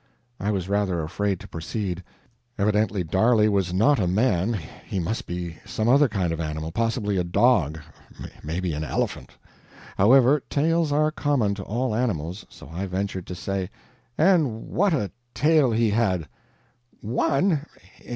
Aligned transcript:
I 0.39 0.49
was 0.49 0.67
rather 0.67 1.03
afraid 1.03 1.39
to 1.41 1.47
proceed. 1.47 2.01
Evidently 2.57 3.03
Darley 3.03 3.47
was 3.47 3.71
not 3.71 3.99
a 3.99 4.07
man 4.07 4.53
he 4.83 4.99
must 4.99 5.27
be 5.27 5.57
some 5.63 5.87
other 5.87 6.07
kind 6.09 6.33
of 6.33 6.39
animal 6.41 6.71
possibly 6.71 7.17
a 7.17 7.23
dog, 7.23 7.79
maybe 8.43 8.73
an 8.73 8.83
elephant. 8.83 9.37
However, 9.99 10.39
tails 10.49 10.91
are 10.91 11.11
common 11.11 11.53
to 11.53 11.63
all 11.65 11.93
animals, 11.93 12.47
so 12.49 12.67
I 12.69 12.87
ventured 12.87 13.27
to 13.27 13.35
say: 13.35 13.69
"And 14.17 14.69
what 14.69 14.91
a 14.91 15.11
tail 15.35 15.69
he 15.71 15.91
had!" 15.91 16.27
"ONE! 17.03 17.63